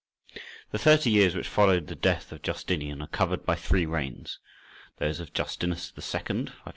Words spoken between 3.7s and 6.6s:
reigns, those of Justinus II.